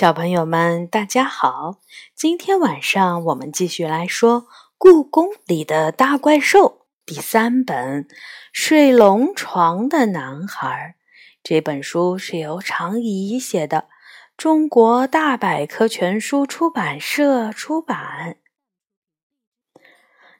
[0.00, 1.78] 小朋友们，大家好！
[2.14, 4.44] 今天晚上我们继续来说
[4.78, 8.04] 《故宫里的大怪兽》第三本
[8.50, 10.96] 《睡龙床的男孩》。
[11.42, 13.90] 这本书是由常怡写的，
[14.38, 18.38] 中国大百科全书出版社出版。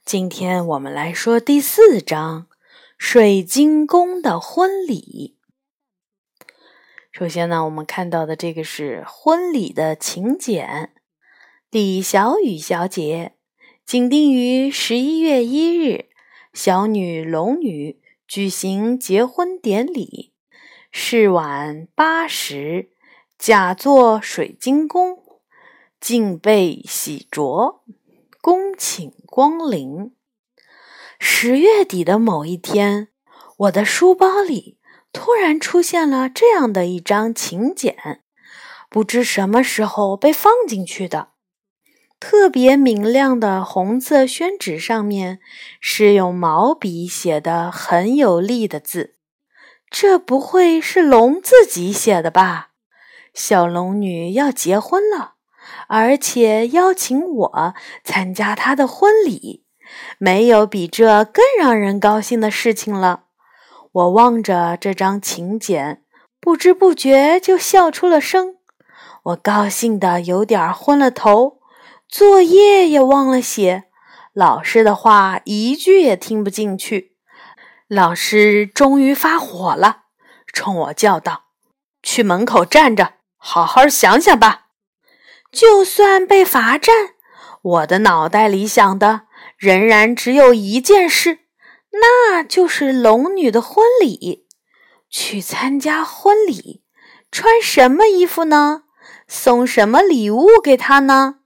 [0.07, 2.47] 今天我们来说第四章
[2.97, 5.37] 《水晶宫的婚礼》。
[7.13, 10.93] 首先呢，我们看到的这个是婚礼的请柬。
[11.69, 13.35] 李小雨小姐，
[13.85, 16.07] 紧定于十一月一日，
[16.53, 20.33] 小女龙女举行结婚典礼。
[20.93, 22.91] 是晚八时，
[23.37, 25.19] 假作水晶宫，
[26.01, 27.83] 敬备喜着，
[28.41, 30.13] 恭请光临。
[31.19, 33.09] 十月底的某一天，
[33.57, 34.79] 我的书包里。
[35.13, 38.21] 突然出现了这样的一张请柬，
[38.89, 41.29] 不知什么时候被放进去的。
[42.21, 45.41] 特别明亮的红色宣纸上面
[45.81, 49.17] 是用毛笔写的很有力的字，
[49.89, 52.73] 这不会是龙自己写的吧？
[53.33, 55.37] 小龙女要结婚了，
[55.89, 59.65] 而且邀请我参加她的婚礼，
[60.19, 63.25] 没有比这更让人高兴的事情了。
[63.93, 66.03] 我望着这张请柬，
[66.41, 68.57] 不知不觉就笑出了声。
[69.25, 71.59] 我高兴的有点昏了头，
[72.09, 73.85] 作业也忘了写，
[74.33, 77.17] 老师的话一句也听不进去。
[77.89, 80.03] 老师终于发火了，
[80.53, 81.47] 冲我叫道
[82.01, 84.67] ：“去门口站着，好好想想吧。”
[85.51, 86.95] 就算被罚站，
[87.61, 89.23] 我的脑袋里想的
[89.59, 91.41] 仍然只有一件事。
[91.93, 94.47] 那就是龙女的婚礼，
[95.09, 96.83] 去参加婚礼，
[97.31, 98.85] 穿什么衣服呢？
[99.27, 101.37] 送什么礼物给她呢？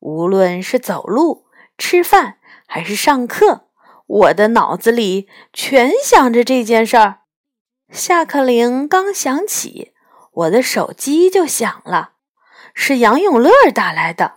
[0.00, 3.68] 无论是走路、吃饭还是上课，
[4.06, 7.20] 我的脑子里全想着这件事儿。
[7.90, 9.92] 下课铃刚响起，
[10.32, 12.12] 我的手机就响了，
[12.72, 14.34] 是杨永乐打来的。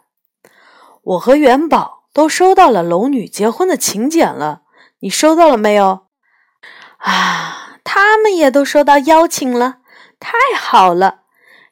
[1.03, 4.63] 我和元宝都收到了龙女结婚的请柬了。
[5.01, 6.07] 你收到了没有？
[6.97, 9.79] 啊，他们也都收到邀请了，
[10.19, 11.21] 太好了！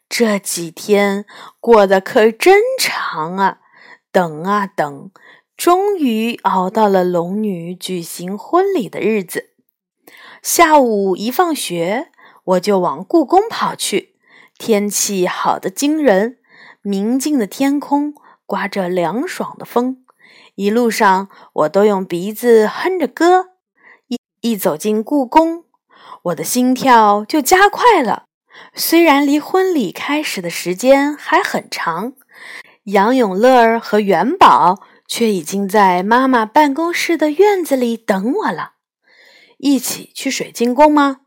[0.10, 1.26] 这几天
[1.60, 3.60] 过得可真长啊，
[4.12, 5.12] 等啊等，
[5.56, 9.52] 终于熬到了龙女举行婚礼的日子。
[10.42, 12.12] 下午一放学，
[12.44, 14.16] 我就往故宫跑去。
[14.58, 16.40] 天气好的惊人，
[16.82, 18.16] 明净的天空，
[18.48, 20.04] 刮着凉爽的风。
[20.56, 23.48] 一路上，我都用鼻子哼着歌。
[24.08, 25.66] 一一走进故宫，
[26.24, 28.26] 我的心跳就加快了。
[28.74, 32.14] 虽然离婚礼开始的时间还很长，
[32.84, 38.74] 杨永乐和元宝却已经在妈妈办公室的院子里等我了。
[39.58, 41.22] 一起去水晶宫吗？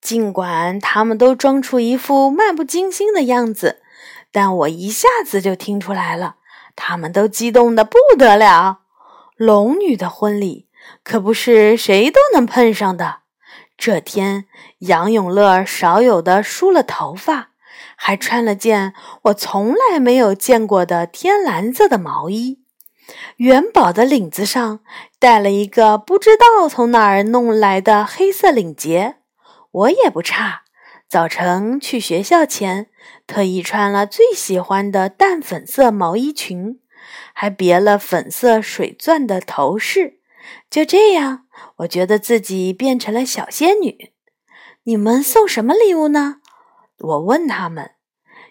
[0.00, 3.82] 尽管他们都装出一副漫不经心的样子，
[4.32, 6.36] 但我一下子就听出来了。
[6.76, 8.80] 他们都激动的不得了，
[9.36, 10.66] 龙女的婚礼
[11.04, 13.20] 可不是谁都能碰上的。
[13.76, 14.46] 这天，
[14.78, 17.50] 杨永乐少有的梳了头发，
[17.96, 22.60] 还穿了件我从来没有见过的天蓝色的毛衣，
[23.38, 24.80] 元宝的领子上
[25.18, 29.16] 戴了一个不知道从哪儿弄来的黑色领结。
[29.72, 30.62] 我也不差，
[31.08, 32.88] 早晨去学校前。
[33.26, 36.80] 特意穿了最喜欢的淡粉色毛衣裙，
[37.32, 40.20] 还别了粉色水钻的头饰。
[40.68, 41.46] 就这样，
[41.76, 44.12] 我觉得自己变成了小仙女。
[44.84, 46.38] 你们送什么礼物呢？
[46.98, 47.92] 我问他们。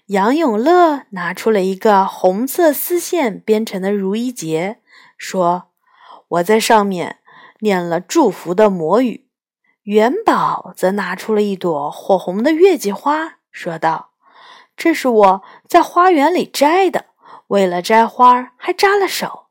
[0.07, 4.79] 杨永乐拿出了一个红色丝线编成的如意结，
[5.17, 5.69] 说
[6.27, 7.19] ：“我在上面
[7.59, 9.27] 念了祝福的魔语。”
[9.83, 14.10] 元宝则拿出了一朵火红的月季花，说道。
[14.83, 17.05] 这是我在花园里摘的，
[17.49, 19.45] 为了摘花还扎了手，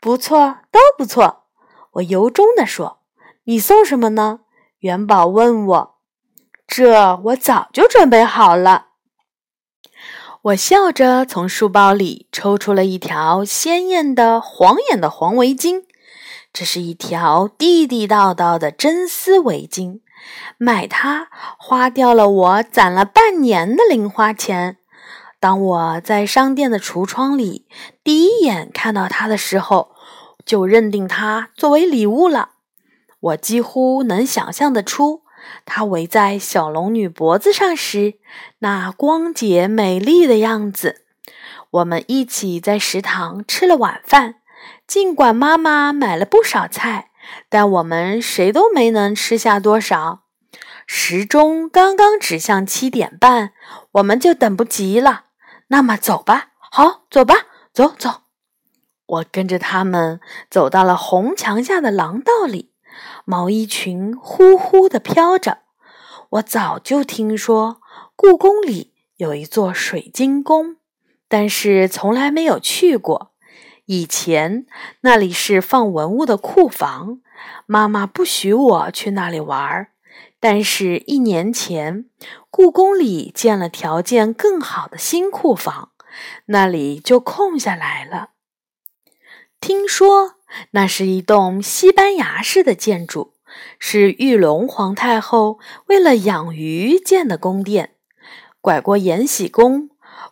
[0.00, 1.42] 不错，都不错。
[1.90, 3.00] 我由衷地说
[3.44, 4.40] ：“你送什么呢？”
[4.80, 5.94] 元宝问我。
[6.66, 8.86] 这我早就准备好了。
[10.44, 15.84] 我笑着从书包里抽出了一条鲜艳的黄眼的黄围巾，
[16.54, 20.00] 这是一条地地道道的真丝围巾。
[20.58, 21.28] 买它
[21.58, 24.76] 花掉了我攒了半年的零花钱。
[25.38, 27.66] 当我在商店的橱窗里
[28.04, 29.92] 第一眼看到它的时候，
[30.44, 32.50] 就认定它作为礼物了。
[33.20, 35.22] 我几乎能想象得出，
[35.64, 38.14] 它围在小龙女脖子上时
[38.60, 41.04] 那光洁美丽的样子。
[41.70, 44.36] 我们一起在食堂吃了晚饭。
[44.86, 47.09] 尽管妈妈买了不少菜，
[47.48, 50.24] 但我们谁都没能吃下多少。
[50.86, 53.52] 时钟刚刚指向七点半，
[53.92, 55.26] 我们就等不及了。
[55.68, 57.34] 那么走吧，好，走吧，
[57.72, 58.22] 走走。
[59.06, 62.72] 我跟着他们走到了红墙下的廊道里，
[63.24, 65.58] 毛衣裙呼呼地飘着。
[66.30, 67.80] 我早就听说
[68.14, 70.76] 故宫里有一座水晶宫，
[71.28, 73.29] 但是从来没有去过。
[73.90, 74.66] 以前
[75.00, 77.20] 那里是放文物的库房，
[77.66, 79.88] 妈妈不许我去那里玩儿。
[80.38, 82.04] 但是，一年前
[82.50, 85.90] 故宫里建了条件更好的新库房，
[86.46, 88.28] 那里就空下来了。
[89.60, 90.36] 听说
[90.70, 93.32] 那是一栋西班牙式的建筑，
[93.80, 97.94] 是玉龙皇太后为了养鱼建的宫殿。
[98.60, 99.90] 拐过延禧宫。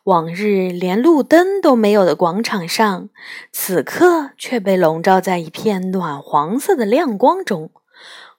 [0.08, 3.10] 往日连路灯都没有的广场上，
[3.52, 7.70] 此刻却被笼罩在一片暖黄色的亮光中。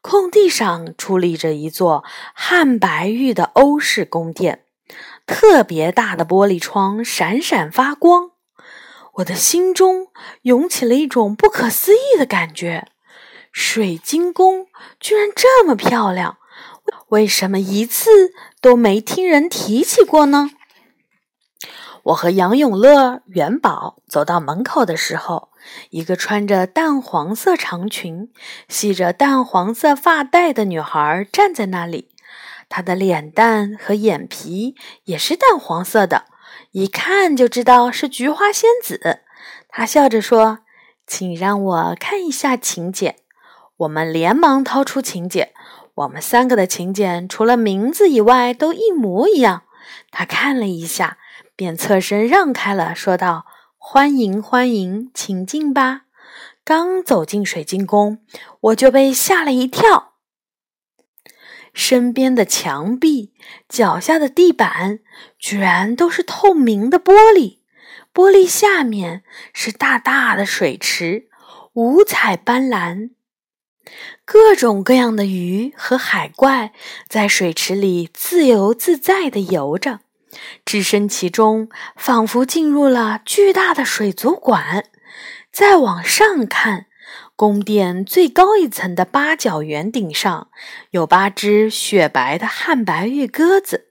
[0.01, 4.63] 空地上矗立着一座汉白玉的欧式宫殿，
[5.27, 8.31] 特别大的玻璃窗闪闪发光。
[9.17, 10.07] 我的心中
[10.41, 12.87] 涌起了一种不可思议的感觉：
[13.51, 14.65] 水晶宫
[14.99, 16.37] 居然这么漂亮，
[17.09, 20.49] 为什么一次都没听人提起过呢？
[22.09, 25.49] 我和杨永乐、元宝走到门口的时候，
[25.91, 28.31] 一个穿着淡黄色长裙、
[28.67, 32.09] 系着淡黄色发带的女孩站在那里。
[32.67, 36.25] 她的脸蛋和眼皮也是淡黄色的，
[36.71, 39.19] 一看就知道是菊花仙子。
[39.67, 40.59] 她笑着说
[41.05, 43.17] ：“请让我看一下请柬。”
[43.77, 45.51] 我们连忙掏出请柬，
[45.93, 49.61] 我们三个的请柬除了名字以外都一模一样。
[50.09, 51.18] 她看了一下。
[51.59, 53.45] 便侧身让开了，说道
[53.75, 56.03] ：“欢迎，欢迎，请进吧。”
[56.63, 58.19] 刚走进水晶宫，
[58.61, 60.13] 我就被吓了一跳。
[61.73, 63.33] 身边的墙壁、
[63.67, 64.99] 脚下的地板，
[65.37, 67.57] 居然都是透明的玻璃。
[68.13, 69.23] 玻璃下面
[69.53, 71.27] 是大大的水池，
[71.73, 73.09] 五彩斑斓，
[74.23, 76.71] 各种各样的鱼和海怪
[77.09, 79.99] 在水池里自由自在地游着。
[80.65, 84.85] 置身其中，仿佛进入了巨大的水族馆。
[85.51, 86.85] 再往上看，
[87.35, 90.49] 宫殿最高一层的八角圆顶上，
[90.91, 93.87] 有八只雪白的汉白玉鸽子，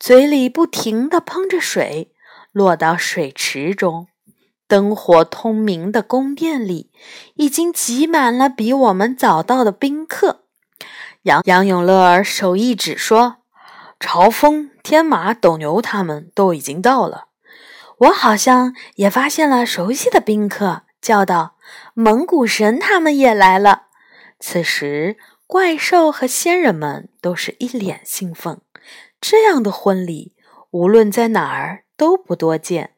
[0.00, 2.12] 嘴里不停地喷着水，
[2.52, 4.08] 落到水池中。
[4.68, 6.90] 灯火通明的宫殿里，
[7.34, 10.44] 已经挤满了比我们早到的宾客。
[11.22, 13.36] 杨杨永乐儿手一指说。
[13.98, 17.26] 朝风、天马、斗牛他们都已经到了。
[17.98, 21.56] 我好像也发现了熟悉的宾客，叫道
[21.92, 23.86] ：“蒙古神他们也来了。”
[24.38, 25.16] 此时，
[25.48, 28.60] 怪兽和仙人们都是一脸兴奋。
[29.20, 30.36] 这样的婚礼，
[30.70, 32.92] 无论在哪儿都不多见。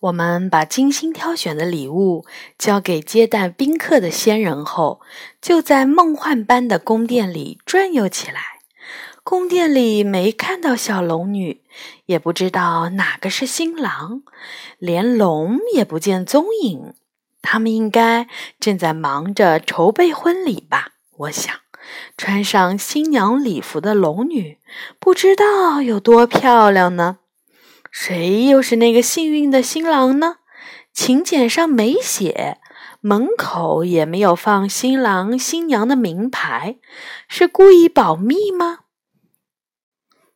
[0.00, 2.26] 我们把精心挑选的礼物
[2.58, 5.00] 交给接待宾客的仙人后，
[5.40, 8.51] 就在梦幻般的宫殿里转悠起来。
[9.24, 11.62] 宫殿里没看到小龙女，
[12.06, 14.22] 也不知道哪个是新郎，
[14.78, 16.94] 连龙也不见踪影。
[17.40, 18.26] 他们应该
[18.58, 20.94] 正在忙着筹备婚礼吧？
[21.18, 21.54] 我想，
[22.16, 24.58] 穿上新娘礼服的龙女，
[24.98, 27.18] 不知道有多漂亮呢。
[27.92, 30.38] 谁又是那个幸运的新郎呢？
[30.92, 32.58] 请柬上没写，
[33.00, 36.78] 门口也没有放新郎新娘的名牌，
[37.28, 38.80] 是故意保密吗？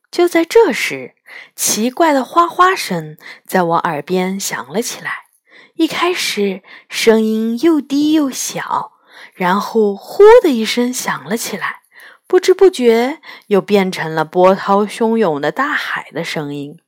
[0.09, 1.13] 就在这时，
[1.55, 5.27] 奇怪的哗哗声在我耳边响了起来。
[5.75, 8.93] 一开始，声音又低又小，
[9.33, 11.81] 然后“呼”的一声响了起来，
[12.25, 16.79] 不知不觉又变成了波涛汹涌的大海的声音。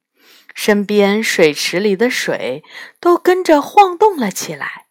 [0.56, 2.64] 身边水池里的水
[3.00, 4.88] 都跟着晃动了起来。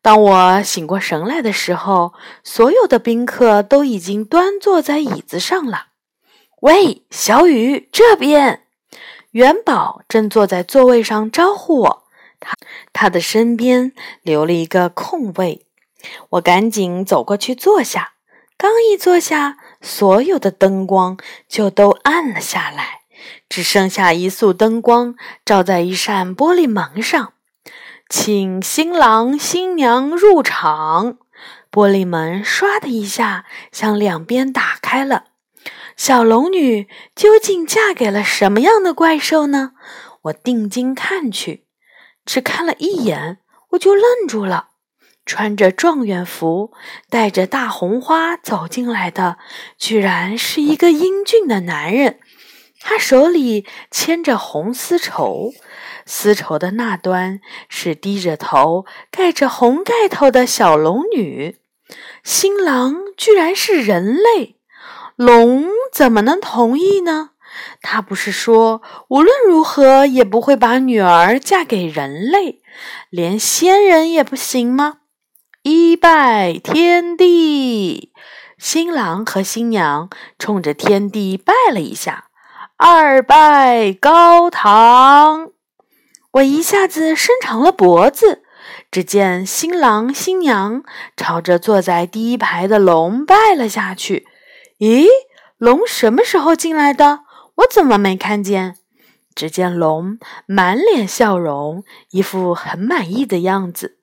[0.00, 2.14] 当我醒过神来的时候，
[2.44, 5.88] 所有的宾客都已经端坐在椅子上了。
[6.62, 8.62] 喂，小雨，这边！
[9.32, 12.04] 元宝正坐在座位上招呼我，
[12.38, 12.54] 他
[12.92, 13.90] 他的身边
[14.22, 15.66] 留了一个空位，
[16.30, 18.12] 我赶紧走过去坐下。
[18.56, 23.00] 刚一坐下，所有的灯光就都暗了下来，
[23.48, 27.32] 只剩下一束灯光照在一扇玻璃门上，
[28.08, 31.18] 请新郎新娘入场。
[31.72, 35.24] 玻璃门唰的一下向两边打开了。
[36.04, 39.74] 小龙女究竟嫁给了什么样的怪兽呢？
[40.22, 41.68] 我定睛看去，
[42.24, 43.38] 只看了一眼，
[43.70, 44.70] 我就愣住了。
[45.24, 46.72] 穿着状元服、
[47.08, 49.38] 戴着大红花走进来的，
[49.78, 52.18] 居然是一个英俊的男人。
[52.80, 55.52] 他手里牵着红丝绸，
[56.04, 61.60] 丝绸的那端是低着头、盖着红盖头的小龙女。
[62.24, 64.56] 新郎居然是人类，
[65.16, 67.30] 龙怎么能同意呢？
[67.82, 72.62] 他不是说无论如何也不会把女儿嫁给人类，
[73.10, 75.00] 连仙人也不行吗？
[75.62, 78.10] 一拜天地，
[78.58, 82.28] 新郎和新娘冲着天地拜了一下。
[82.78, 85.50] 二拜高堂，
[86.32, 88.42] 我一下子伸长了脖子。
[88.90, 90.82] 只见新郎新娘
[91.16, 94.26] 朝着坐在第一排的龙拜了下去。
[94.82, 95.06] 咦，
[95.58, 97.20] 龙什么时候进来的？
[97.54, 98.78] 我怎么没看见？
[99.32, 103.98] 只见龙满脸笑容，一副很满意的样子。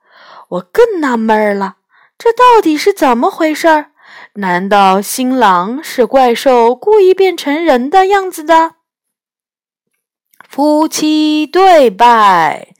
[0.47, 1.79] 我更纳闷了，
[2.17, 3.87] 这到底是怎么回事？
[4.35, 8.75] 难道新郎是怪兽故意变成人的样子的？
[10.47, 12.73] 夫妻对拜，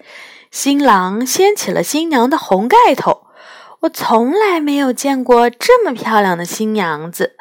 [0.49, 3.27] 新郎掀起了新娘的红盖头。
[3.81, 7.35] 我从来没有见过这么漂亮的新娘子。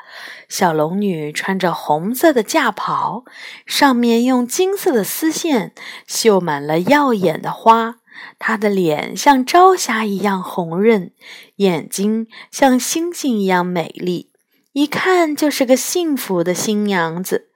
[0.49, 3.25] 小龙女穿着红色的嫁袍，
[3.67, 5.75] 上面用金色的丝线
[6.07, 7.97] 绣满了耀眼的花。
[8.39, 11.13] 她的脸像朝霞一样红润，
[11.57, 14.33] 眼睛像星星一样美丽，
[14.73, 17.51] 一看就是个幸福的新娘子。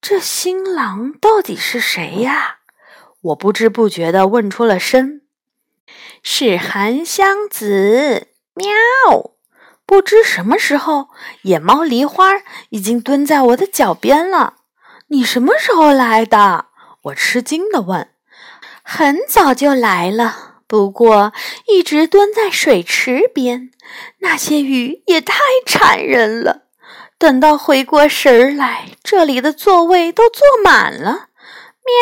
[0.00, 2.58] 这新郎到底是谁呀？
[3.22, 5.22] 我不知不觉地问出了声
[6.22, 9.32] ：“是韩湘子。”喵！
[9.86, 11.08] 不知什么时候，
[11.42, 12.30] 野猫梨花
[12.70, 14.54] 已经蹲在我的脚边了。
[15.08, 16.66] 你什么时候来的？
[17.02, 18.08] 我吃惊地问。
[18.82, 21.32] 很早就来了，不过
[21.68, 23.70] 一直蹲在水池边。
[24.18, 26.62] 那些鱼也太馋人了。
[27.18, 31.28] 等到回过神来，这里的座位都坐满了。
[31.84, 31.94] 喵！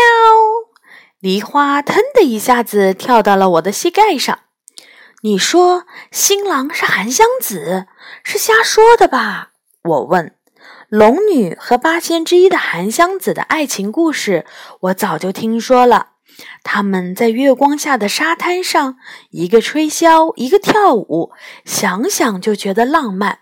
[1.20, 4.38] 梨花腾的一下子跳到了我的膝盖上。
[5.24, 7.86] 你说新郎是韩湘子，
[8.24, 9.52] 是瞎说的吧？
[9.84, 10.34] 我问。
[10.88, 14.44] 龙女和八仙之一的韩湘子的爱情故事，
[14.80, 16.08] 我早就听说了。
[16.64, 18.96] 他们在月光下的沙滩上，
[19.30, 21.30] 一个吹箫，一个跳舞，
[21.64, 23.38] 想想就觉得浪漫。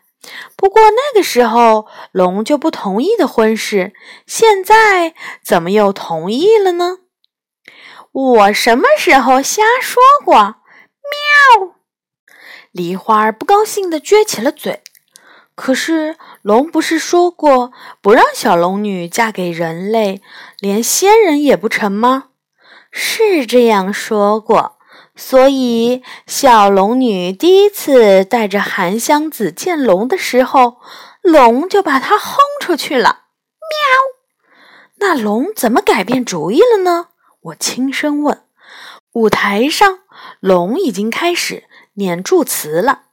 [0.57, 3.95] 不过那个时候龙就不同意的婚事，
[4.27, 6.99] 现在怎么又同意了呢？
[8.13, 10.57] 我什么时候瞎说过？
[11.59, 11.75] 喵！
[12.71, 14.83] 梨花不高兴地撅起了嘴。
[15.55, 20.23] 可是龙不是说过不让小龙女嫁给人类，
[20.59, 22.29] 连仙人也不成吗？
[22.91, 24.79] 是这样说过，
[25.15, 30.79] 所以小龙女第一次带着韩湘子见龙的时候，
[31.21, 33.25] 龙就把她轰出去了。
[33.61, 34.57] 喵！
[34.97, 37.09] 那龙怎么改变主意了呢？
[37.43, 38.43] 我轻声问。
[39.13, 39.99] 舞台上，
[40.39, 41.65] 龙已经开始
[41.95, 43.07] 念祝词了，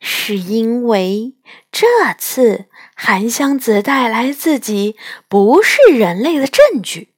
[0.00, 1.34] 是因为
[1.72, 4.96] 这次韩湘子带来自己
[5.28, 7.14] 不是人类的证据。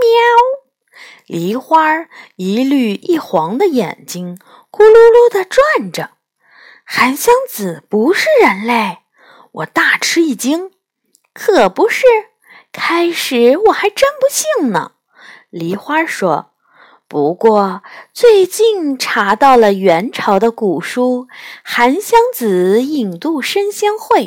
[0.00, 0.98] 喵！
[1.26, 4.38] 梨花一绿一黄的眼睛
[4.72, 6.10] 咕噜噜地转着。
[6.84, 8.98] 韩湘子不是人类，
[9.52, 10.72] 我大吃一惊。
[11.32, 12.04] 可不是，
[12.72, 14.92] 开始我还真不信呢。
[15.50, 16.52] 梨花说
[17.08, 21.26] ：“不过最近查到了元朝的古书
[21.64, 24.24] 《韩湘子引渡升仙会》，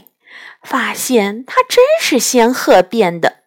[0.64, 3.42] 发现他真是仙鹤变的。”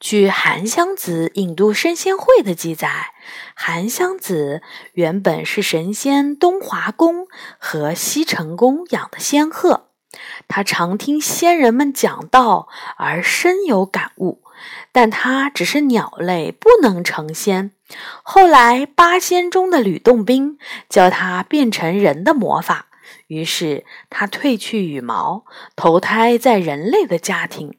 [0.00, 3.12] 据韩湘子引渡升仙会的记载，
[3.54, 4.60] 韩湘子
[4.94, 9.90] 原本是神仙东华宫和西城宫养的仙鹤，
[10.48, 14.42] 他常听仙人们讲道而深有感悟，
[14.92, 17.72] 但他只是鸟类，不能成仙。
[18.22, 22.86] 后来八仙中的吕洞宾教他变成人的魔法，
[23.26, 25.44] 于是他褪去羽毛，
[25.76, 27.76] 投胎在人类的家庭。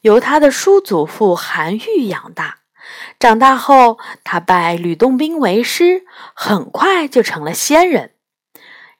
[0.00, 2.58] 由他的叔祖父韩愈养大，
[3.18, 8.12] 长大后他拜吕洞宾为师，很快就成了仙人。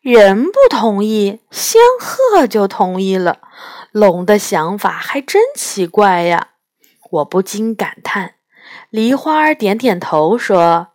[0.00, 3.40] 人不同意，仙鹤就同意了。
[3.90, 6.49] 龙的想法还真奇怪呀！
[7.16, 8.35] 我不禁感叹。
[8.90, 10.88] 梨花点点头说：“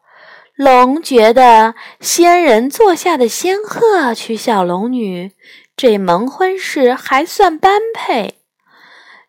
[0.55, 5.31] 龙觉得仙人座下的仙鹤娶小龙女，
[5.75, 8.39] 这门婚事还算般配。”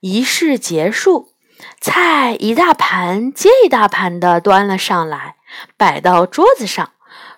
[0.01, 1.29] 仪式结束，
[1.81, 5.37] 菜一大盘接一大盘的端了上来，
[5.77, 6.91] 摆到桌子上，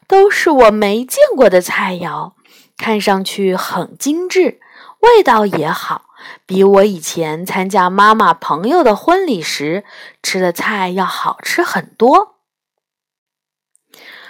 [0.08, 2.32] 都是我没见过的菜肴，
[2.78, 4.60] 看上去很精致，
[5.00, 6.03] 味道也好，
[6.46, 9.84] 比我以前参加妈妈朋友的婚礼时
[10.22, 12.34] 吃的菜要好吃很多。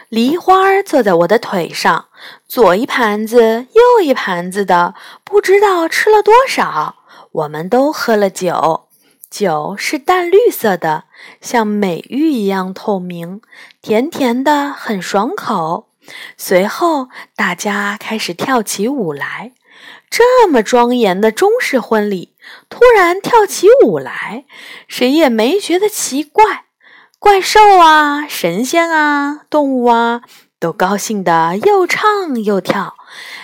[0.08, 2.06] 梨花坐在我的腿上，
[2.46, 6.96] 左一盘子，右一盘子的，不知道吃了多少。
[7.32, 8.88] 我们都喝了酒，
[9.28, 11.04] 酒是淡绿色的，
[11.40, 13.40] 像美玉一样透明，
[13.82, 15.88] 甜甜的，很爽口。
[16.36, 19.52] 随后，大家开始跳起舞来。
[20.16, 22.37] 这么庄严的中式婚礼，
[22.68, 24.44] 突然跳起舞来，
[24.87, 26.66] 谁也没觉得奇怪。
[27.18, 30.23] 怪兽啊，神仙啊，动物啊，
[30.61, 32.94] 都高兴的又唱又跳，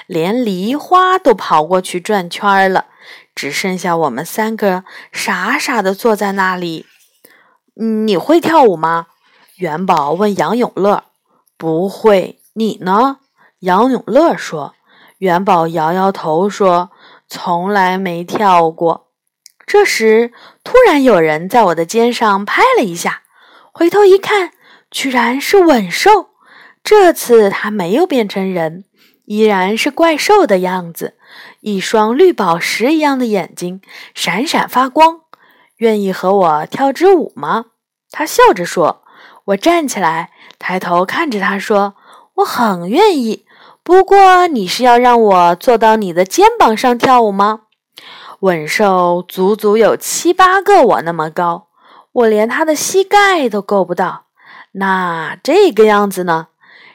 [0.07, 2.87] 连梨花都跑过去转圈了。
[3.35, 6.87] 只剩下我们三个傻傻的坐在那里。
[7.75, 9.09] 你会跳舞吗？
[9.57, 11.03] 元宝问杨永乐。
[11.59, 13.19] 不会，你呢？
[13.59, 14.77] 杨永乐说。
[15.21, 16.91] 元宝摇摇头说
[17.29, 19.09] ：“从来没跳过。”
[19.67, 20.33] 这时，
[20.65, 23.23] 突然有人在我的肩上拍了一下，
[23.71, 24.53] 回头一看，
[24.91, 26.31] 居然是吻兽。
[26.83, 28.87] 这次他没有变成人，
[29.27, 31.19] 依然是怪兽的样子。
[31.61, 33.83] 一双绿宝石一样的眼睛
[34.15, 35.21] 闪闪发光，
[35.77, 37.67] 愿意和我跳支舞吗？
[38.11, 39.05] 他笑着说。
[39.45, 41.95] 我站起来，抬头看着他说
[42.37, 43.45] ：“我很愿意。
[43.91, 47.63] 不过你是要让我坐到你的肩膀上跳舞吗？”
[48.39, 51.67] 吻兽足足有七八个我那么高，
[52.13, 54.27] 我连他的膝盖都够不到。
[54.75, 56.47] 那这个样子呢？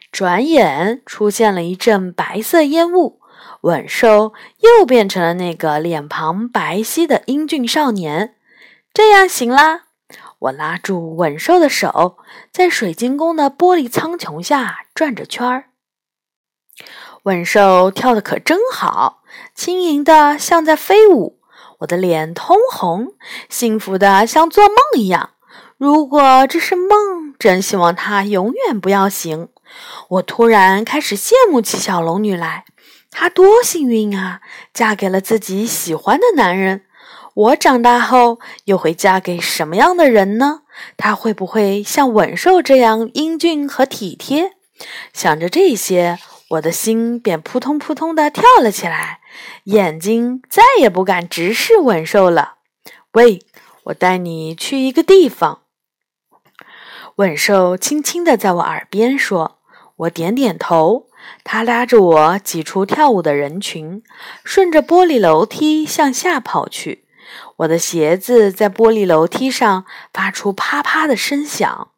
[0.10, 3.20] 转眼出现了一阵白色烟雾。
[3.64, 8.36] 吻兽又变成了那个脸庞白皙的英俊少年，
[8.94, 9.82] 这样行啦！
[10.40, 12.16] 我拉住吻兽的手，
[12.54, 15.66] 在水晶宫的玻璃苍穹下转着圈儿。
[17.24, 21.40] 吻兽跳得可真好，轻盈的像在飞舞。
[21.80, 23.14] 我的脸通红，
[23.50, 25.32] 幸福的像做梦一样。
[25.78, 29.50] 如果这是梦，真希望它永远不要醒。
[30.08, 32.66] 我突然开始羡慕起小龙女来。
[33.12, 34.42] 她多幸运啊，
[34.74, 36.84] 嫁给了自己喜欢的男人。
[37.34, 40.62] 我长大后又会嫁给什么样的人呢？
[40.96, 44.54] 他会不会像吻兽这样英俊和体贴？
[45.12, 46.18] 想着这些，
[46.50, 49.20] 我的心便扑通扑通地跳了起来，
[49.66, 52.56] 眼睛再也不敢直视吻兽了。
[53.14, 53.40] 喂，
[53.86, 55.62] 我带你去一个地方。
[57.16, 59.60] 吻兽轻轻地在我耳边说。
[59.98, 61.08] 我点点头。
[61.44, 64.04] 他拉着我挤出跳舞的人群，
[64.44, 67.08] 顺着玻璃楼梯向下跑去。
[67.58, 71.92] 我的鞋子在玻璃楼梯上发出啪啪的声响。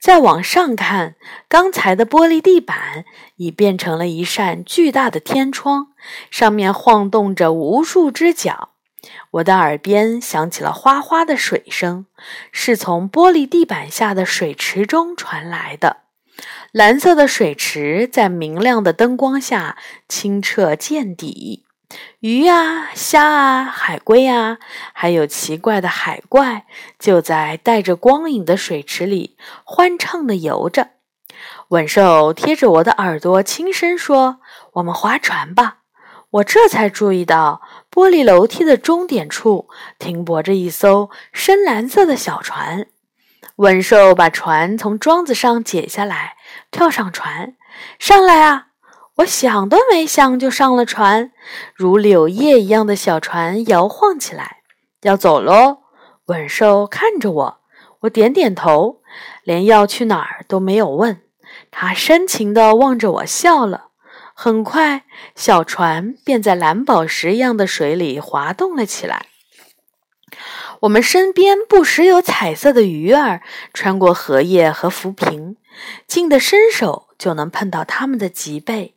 [0.00, 1.16] 再往上看，
[1.48, 3.04] 刚才的玻璃地板
[3.36, 5.88] 已变成了一扇巨大的天窗，
[6.30, 8.70] 上面晃动着无数只脚。
[9.32, 12.06] 我的耳边响起了哗哗的水声，
[12.50, 15.98] 是从玻璃地板下的水池中传来的。
[16.72, 19.76] 蓝色的水池在明亮的灯光下
[20.08, 21.64] 清澈见底，
[22.20, 24.58] 鱼啊、虾啊、海龟啊，
[24.92, 26.66] 还有奇怪的海怪，
[26.98, 30.90] 就在带着光影的水池里欢畅地游着。
[31.68, 34.40] 吻兽贴着我的耳朵轻声说
[34.74, 35.78] ：“我们划船吧。”
[36.30, 42.88] 我这才注意到，玻璃楼梯的终点处停泊着一艘深蓝色的小船。
[43.56, 46.36] 吻兽把船从桩子上解下来。
[46.70, 47.54] 跳上船，
[47.98, 48.66] 上来啊！
[49.18, 51.32] 我想都没想就上了船，
[51.74, 54.58] 如柳叶一样的小船摇晃起来，
[55.02, 55.78] 要走喽。
[56.26, 57.60] 吻兽看着我，
[58.00, 59.00] 我点点头，
[59.42, 61.22] 连要去哪儿都没有问。
[61.70, 63.86] 他深情地望着我笑了。
[64.34, 65.04] 很快，
[65.34, 69.26] 小船便在蓝宝石一样的水里滑动了起来。
[70.82, 73.42] 我们身边不时有彩色的鱼儿
[73.74, 75.56] 穿过荷叶和浮萍，
[76.06, 78.94] 近的伸手就能碰到它们的脊背。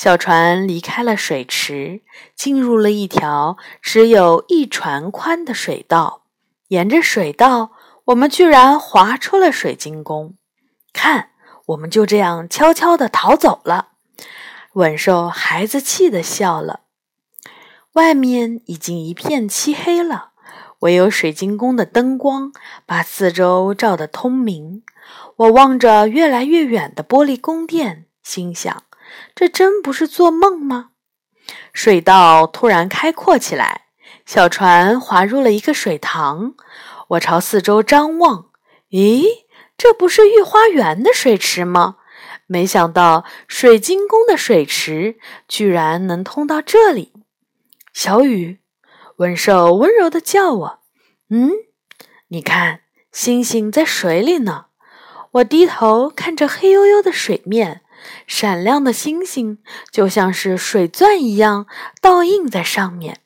[0.00, 2.02] 小船离开了水池，
[2.36, 6.22] 进入了一条只有一船宽的水道。
[6.68, 7.72] 沿着水道，
[8.04, 10.36] 我们居然划出了水晶宫。
[10.92, 11.30] 看，
[11.66, 13.88] 我们就这样悄悄地逃走了。
[14.74, 16.82] 稳兽孩子气地笑了。
[17.94, 20.30] 外面已经一片漆黑了。
[20.78, 22.52] 唯有水晶宫的灯光
[22.86, 24.84] 把四周照得通明。
[25.34, 28.84] 我望着越来越远的玻璃宫殿，心想：
[29.34, 30.90] 这真不是做梦吗？
[31.72, 33.86] 水道突然开阔起来，
[34.26, 36.54] 小船划入了一个水塘。
[37.08, 38.50] 我朝四周张望，
[38.90, 39.24] 咦，
[39.78, 41.96] 这不是御花园的水池吗？
[42.46, 47.12] 没想到水晶宫的水池居然能通到这里。
[47.92, 48.60] 小雨，
[49.16, 50.80] 文兽温柔地叫我
[51.30, 51.50] ：“嗯，
[52.28, 52.80] 你看，
[53.12, 54.66] 星星在水里呢。”
[55.32, 57.82] 我低头看着黑黝黝的水面，
[58.26, 59.58] 闪亮的星星
[59.90, 61.66] 就像是水钻一样
[62.00, 63.20] 倒映在上面。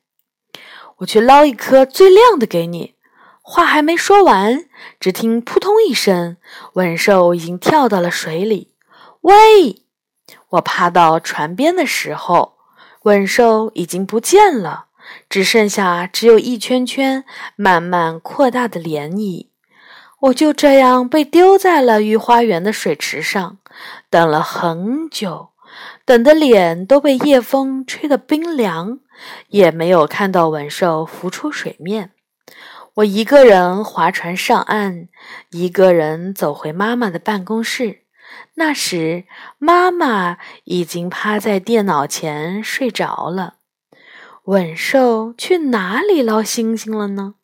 [0.97, 2.95] 我去捞一颗最亮的给你。
[3.41, 4.65] 话还没说完，
[5.01, 6.37] 只听扑通一声，
[6.75, 8.73] 吻兽已经跳到了水里。
[9.21, 9.83] 喂！
[10.51, 12.53] 我爬到船边的时候，
[13.01, 14.85] 吻兽已经不见了，
[15.27, 17.25] 只剩下只有一圈圈
[17.57, 19.47] 慢慢扩大的涟漪。
[20.21, 23.57] 我就这样被丢在了御花园的水池上，
[24.09, 25.49] 等了很久，
[26.05, 28.99] 等的脸都被夜风吹得冰凉，
[29.47, 32.11] 也没有看到吻兽浮出水面。
[32.95, 35.07] 我一个人划船上岸，
[35.49, 38.01] 一个人走回妈妈的办公室。
[38.55, 39.25] 那时，
[39.57, 43.55] 妈妈已经趴在电脑前睡着了。
[44.45, 47.35] 吻兽去哪里捞星星了呢？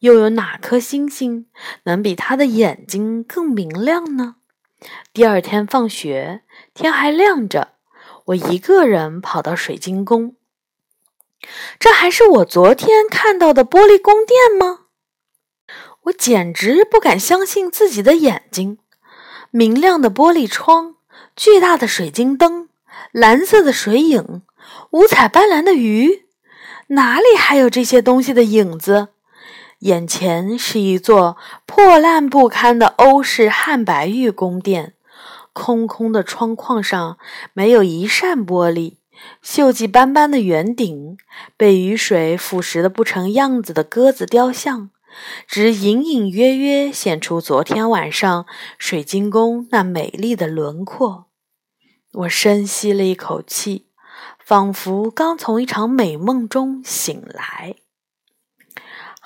[0.00, 1.46] 又有哪颗星星
[1.84, 4.36] 能比他的眼睛更明亮呢？
[5.12, 6.42] 第二天放学，
[6.74, 7.74] 天还亮着，
[8.26, 10.36] 我一个人跑到水晶宫。
[11.78, 14.86] 这还是我昨天看到的玻璃宫殿吗？
[16.04, 18.78] 我简直不敢相信自己的眼睛！
[19.50, 20.96] 明亮的玻璃窗，
[21.34, 22.68] 巨大的水晶灯，
[23.12, 24.42] 蓝色的水影，
[24.90, 26.26] 五彩斑斓的鱼，
[26.88, 29.08] 哪里还有这些东西的影子？
[29.80, 31.36] 眼前是一座
[31.66, 34.94] 破烂不堪的欧式汉白玉宫殿，
[35.52, 37.18] 空空的窗框上
[37.52, 38.96] 没有一扇玻璃，
[39.44, 41.18] 锈迹斑斑的圆顶，
[41.56, 44.90] 被雨水腐蚀的不成样子的鸽子雕像，
[45.46, 48.46] 只隐隐约约显出昨天晚上
[48.78, 51.26] 水晶宫那美丽的轮廓。
[52.12, 53.88] 我深吸了一口气，
[54.42, 57.76] 仿佛刚从一场美梦中醒来。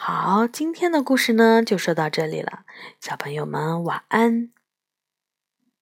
[0.02, 2.60] 好，今天的故事呢就说到这里了，
[3.02, 4.48] 小朋友们晚安。